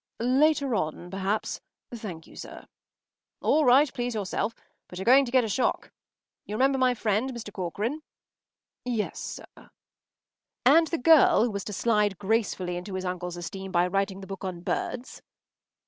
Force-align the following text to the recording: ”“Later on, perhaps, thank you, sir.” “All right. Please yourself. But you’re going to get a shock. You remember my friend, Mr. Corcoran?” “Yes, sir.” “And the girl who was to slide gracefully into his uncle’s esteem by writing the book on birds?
”“Later 0.41 0.73
on, 0.73 1.11
perhaps, 1.11 1.61
thank 1.93 2.25
you, 2.25 2.35
sir.” 2.35 2.65
“All 3.39 3.65
right. 3.65 3.93
Please 3.93 4.15
yourself. 4.15 4.55
But 4.87 4.97
you’re 4.97 5.05
going 5.05 5.25
to 5.25 5.31
get 5.31 5.43
a 5.43 5.47
shock. 5.47 5.91
You 6.43 6.55
remember 6.55 6.79
my 6.79 6.95
friend, 6.95 7.29
Mr. 7.31 7.53
Corcoran?” 7.53 8.01
“Yes, 8.83 9.19
sir.” 9.19 9.69
“And 10.65 10.87
the 10.87 10.97
girl 10.97 11.43
who 11.43 11.51
was 11.51 11.65
to 11.65 11.73
slide 11.73 12.17
gracefully 12.17 12.77
into 12.77 12.95
his 12.95 13.05
uncle’s 13.05 13.37
esteem 13.37 13.71
by 13.71 13.85
writing 13.85 14.21
the 14.21 14.25
book 14.27 14.43
on 14.43 14.61
birds? 14.61 15.21